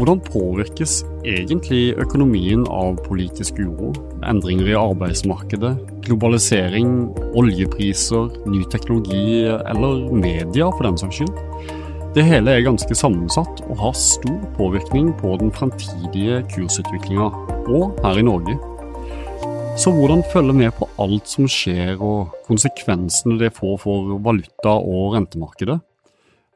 [0.00, 3.90] Hvordan påvirkes egentlig økonomien av politisk uro,
[4.24, 5.74] endringer i arbeidsmarkedet,
[6.06, 11.34] globalisering, oljepriser, ny teknologi eller media for den saks skyld?
[12.16, 17.28] Det hele er ganske sammensatt og har stor påvirkning på den fremtidige kursutviklinga,
[17.68, 18.56] og her i Norge.
[19.76, 25.18] Så hvordan følge med på alt som skjer og konsekvensene det får for valuta- og
[25.18, 25.82] rentemarkedet?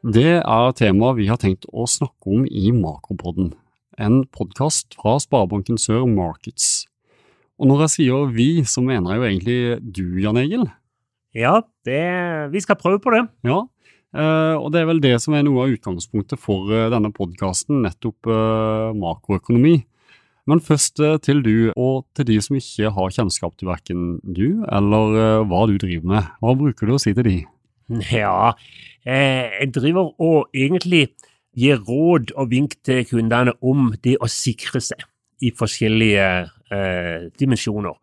[0.05, 3.55] Det er temaet vi har tenkt å snakke om i Makropodden,
[3.97, 6.85] en podkast fra Sparebanken Sør Markets.
[7.57, 10.67] Og når jeg sier vi, så mener jeg jo egentlig du, Jan Egil?
[11.33, 11.55] Ja,
[11.89, 12.03] det,
[12.53, 13.23] vi skal prøve på det.
[13.49, 13.63] Ja,
[14.13, 17.81] eh, og det er vel det som er noe av utgangspunktet for eh, denne podkasten,
[17.87, 19.79] nettopp eh, makroøkonomi.
[20.45, 25.47] Men først til du, og til de som ikke har kjennskap til verken du eller
[25.49, 26.33] hva du driver med.
[26.45, 27.39] Hva bruker du å si til de?
[28.11, 28.53] Ja,
[29.05, 31.09] jeg driver og egentlig
[31.57, 35.05] gir råd og vink til kundene om det å sikre seg
[35.45, 36.27] i forskjellige
[36.73, 37.95] eh, dimensjoner.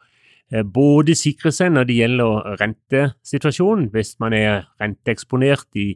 [0.52, 5.94] Eh, både sikre seg når det gjelder rentesituasjonen, hvis man er renteeksponert i,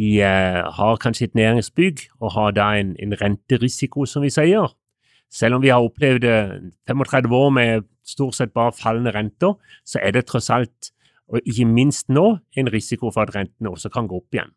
[0.00, 4.72] i eh, har kanskje et næringsbygg og har da en, en, renterisiko, som vi sier.
[5.32, 6.26] Selv om vi har opplevd
[6.88, 10.92] 35 eh, år med stort sett bare fallende renter, så er det tross alt,
[11.32, 14.52] og ikke minst nå, en risiko for at rentene også kan gå opp igjen.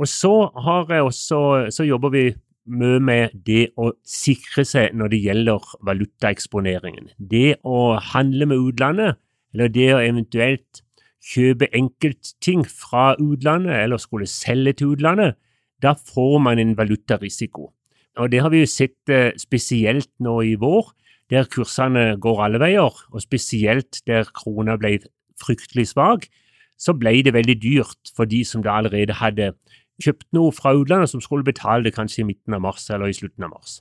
[0.00, 2.24] Og så, også, så jobber vi
[2.70, 7.10] mye med det å sikre seg når det gjelder valutaeksponeringen.
[7.18, 9.18] Det å handle med utlandet,
[9.52, 10.82] eller det å eventuelt
[11.20, 15.36] kjøpe enkeltting fra utlandet, eller skulle selge til utlandet,
[15.80, 17.70] da får man en valutarisiko.
[18.20, 20.90] Og Det har vi jo sett eh, spesielt nå i vår,
[21.30, 24.98] der kursene går alle veier, og spesielt der krona ble
[25.40, 26.28] fryktelig svak,
[26.80, 29.52] så ble det veldig dyrt for de som da allerede hadde
[30.00, 33.16] kjøpt noe fra utlandet som skulle betale det kanskje i midten av mars eller i
[33.16, 33.80] slutten av mars.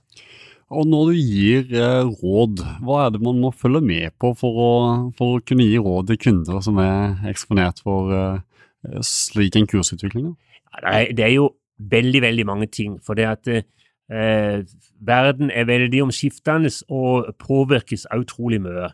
[0.70, 4.60] Og Når du gir eh, råd, hva er det man må følge med på for
[4.62, 4.74] å,
[5.18, 10.36] for å kunne gi råd til kunder som er eksponert for eh, slik en kursutvikling?
[10.78, 13.00] Ja, det er jo veldig, veldig mange ting.
[13.02, 14.62] For det at eh,
[15.02, 18.92] verden er veldig omskiftende og påvirkes utrolig mye.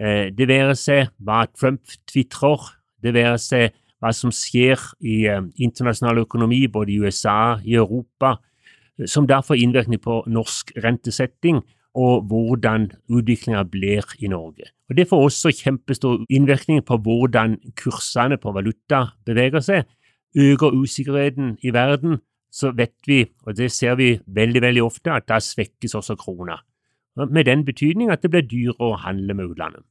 [0.00, 2.70] Eh, det være seg hva Trump tvitrer,
[3.02, 8.34] det være seg hva som skjer i uh, internasjonal økonomi, både i USA i Europa,
[8.98, 11.62] som som derfor innvirkning på norsk rentesetting
[11.94, 14.68] og hvordan utviklinga blir i Norge.
[14.90, 19.84] Og Det får også kjempestor innvirkning på hvordan kursene på valuta beveger seg.
[20.36, 22.18] Øker usikkerheten i verden,
[22.52, 26.58] så vet vi, og det ser vi veldig veldig ofte, at da svekkes også krona.
[27.14, 29.84] Med den betydning at det blir dyrere å handle med utlandet.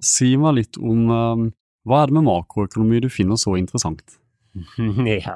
[0.00, 1.46] Si meg litt om um,
[1.86, 4.18] hva er det med makroøkonomi du finner så interessant?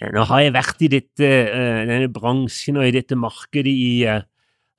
[0.00, 3.90] Ja, nå har jeg vært i dette, eh, denne bransjen og i dette markedet i
[4.08, 4.22] eh,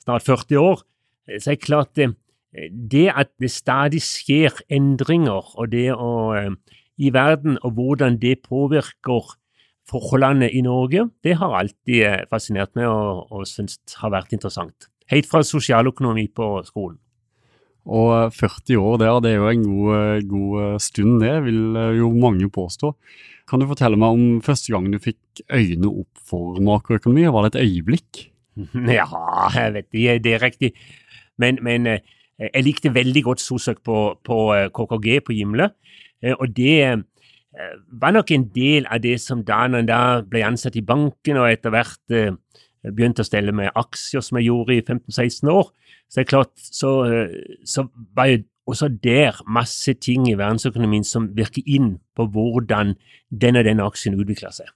[0.02, 0.82] snart 40 år,
[1.38, 2.08] så er det klart det,
[2.74, 6.50] det at det stadig skjer endringer og det å, eh,
[6.98, 9.30] i verden, og hvordan det påvirker
[9.90, 14.90] forholdene i Norge, det har alltid fascinert meg og, og syns har vært interessant.
[15.12, 17.00] Helt fra sosialøkonomi på skolen.
[17.82, 22.50] Og 40 år der, det er jo en god, god, stund, det vil jo mange
[22.54, 22.94] påstå.
[23.50, 27.26] Kan du fortelle meg om første gang du fikk øynene opp for makroøkonomi?
[27.26, 28.28] Var det et øyeblikk?
[28.92, 29.08] Ja,
[29.56, 30.72] jeg vet ikke, det er riktig.
[31.42, 32.04] Men, men eh,
[32.38, 34.38] jeg likte veldig godt SOSØK på, på
[34.76, 35.72] KKG på Gimle.
[36.22, 36.98] Eh, og det eh,
[38.02, 41.50] var nok en del av det som da når da ble ansatt i banken og
[41.50, 42.16] etter hvert
[42.82, 45.68] begynte å stelle med aksjer, som jeg gjorde i 15-16 år,
[46.10, 46.92] så det er klart, så,
[47.64, 47.86] så
[48.18, 48.40] var jo
[48.72, 52.96] også der masse ting i verdensøkonomien som virker inn på hvordan
[53.44, 54.70] den og den aksjen utvikler seg.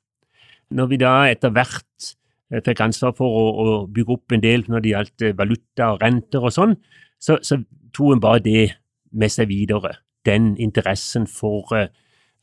[0.75, 2.07] Når vi da etter hvert
[2.51, 5.91] eh, fikk ansvar for å, å bygge opp en del når det gjaldt eh, valuta
[5.93, 6.75] og renter og sånn,
[7.21, 7.59] så, så
[7.95, 8.65] tok en bare det
[9.15, 9.93] med seg videre.
[10.25, 11.85] Den interessen for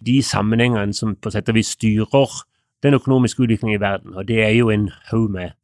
[0.07, 2.41] de sammenhengene som på sett og vis styrer
[2.83, 4.15] den økonomiske utviklingen i verden.
[4.15, 5.55] Og det er jo en haug med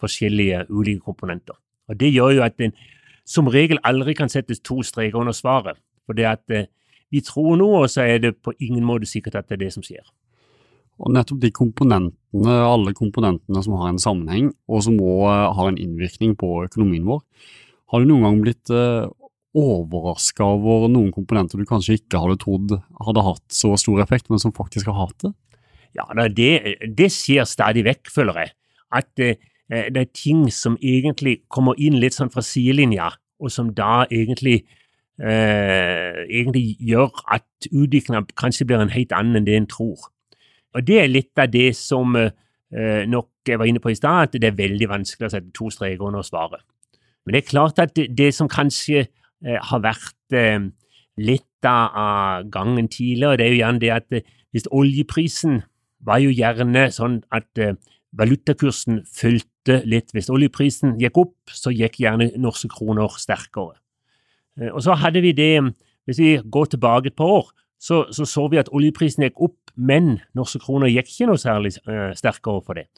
[0.00, 1.54] forskjellige ulike komponenter.
[1.88, 2.72] Og Det gjør jo at en
[3.28, 5.76] som regel aldri kan settes to streker under svaret.
[6.06, 6.68] For det at eh,
[7.10, 9.72] vi tror noe, og så er det på ingen måte sikkert at det er det
[9.74, 10.04] som skjer.
[10.98, 15.70] Og nettopp de komponentene, alle komponentene som har en sammenheng, og som òg eh, har
[15.70, 17.22] en innvirkning på økonomien vår.
[17.92, 19.08] Har du noen gang blitt eh,
[19.58, 24.42] overraska over noen komponenter du kanskje ikke hadde trodd hadde hatt så stor effekt, men
[24.42, 25.34] som faktisk har hatt det?
[25.98, 26.50] Ja, det,
[26.94, 28.52] det skjer stadig vekk, føler jeg.
[28.94, 29.38] At eh,
[29.72, 34.06] Eh, det er ting som egentlig kommer inn litt sånn fra sidelinja, og som da
[34.06, 34.64] egentlig,
[35.20, 39.98] eh, egentlig gjør at utviklingen kanskje blir en helt annen enn det en tror.
[40.74, 42.30] Og Det er litt av det som, eh,
[43.06, 45.70] nok jeg var inne på i stad, at det er veldig vanskelig å sette to
[45.70, 46.60] streker under svaret.
[47.24, 49.08] Men det er klart at det, det som kanskje
[49.42, 50.68] har vært eh,
[51.18, 55.62] litt av gangen tidligere, det er jo gjerne det at eh, hvis oljeprisen
[56.06, 57.76] var jo gjerne sånn at eh,
[58.18, 60.14] valutakursen fulgte litt.
[60.16, 63.76] Hvis oljeprisen gikk opp, så gikk gjerne norske kroner sterkere.
[64.60, 65.52] Eh, og så hadde vi det,
[66.08, 69.58] hvis vi går tilbake et par år, så så, så vi at oljeprisen gikk opp,
[69.76, 71.76] men norske kroner gikk ikke noe særlig
[72.18, 72.88] sterkere for det.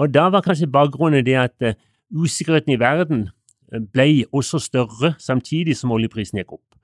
[0.00, 1.74] Og da var kanskje bakgrunnen det at
[2.12, 3.26] usikkerheten i verden
[3.72, 6.76] ble også større samtidig som oljeprisen gikk opp.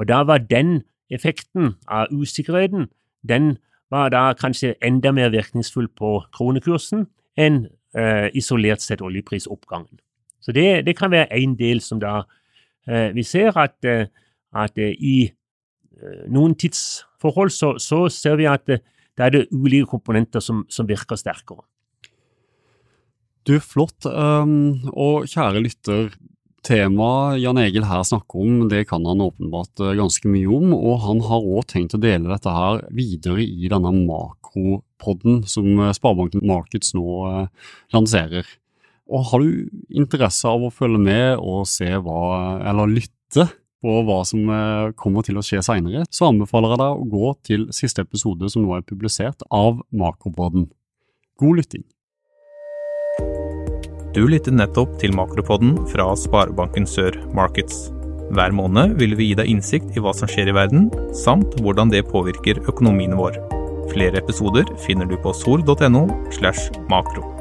[0.00, 2.88] Og da var den effekten av usikkerheten,
[3.28, 3.56] den
[3.90, 7.66] var da kanskje enda mer virkningsfull på kronekursen enn
[7.98, 9.98] eh, isolert sett oljeprisoppgangen.
[10.40, 12.22] Så det, det kan være en del som da
[12.88, 14.06] eh, Vi ser at, uh,
[14.56, 15.30] at i
[16.32, 18.64] noen tidsforhold så, så, ser vi at
[19.18, 21.60] da er det ulike komponenter som, som virker sterkere.
[23.48, 24.04] Du, flott.
[24.04, 26.10] Um, og kjære lytter,
[26.66, 30.98] Temaet Jan Egil her snakker om, det kan han åpenbart eh, ganske mye om, og
[31.06, 36.44] han har òg tenkt å dele dette her videre i denne makropodden som eh, Sparebanken
[36.44, 38.50] Markets nå eh, lanserer.
[39.10, 42.20] Og Har du interesse av å følge med og se hva,
[42.68, 43.48] eller lytte
[43.80, 44.44] på hva som
[45.00, 48.62] kommer til å skje seinere, så anbefaler jeg deg å gå til siste episode som
[48.62, 50.68] nå er publisert av Makropodden.
[51.40, 51.88] God lytting!
[54.10, 57.92] Du lytter nettopp til Makropodden fra Sparebanken Sør Markets.
[58.34, 61.92] Hver måned vil vi gi deg innsikt i hva som skjer i verden, samt hvordan
[61.94, 63.38] det påvirker økonomien vår.
[63.92, 67.39] Flere episoder finner du på sol.no slash makro.